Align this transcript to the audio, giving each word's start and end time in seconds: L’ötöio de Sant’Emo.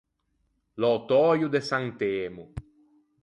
L’ötöio 0.79 1.47
de 1.53 1.61
Sant’Emo. 1.69 2.45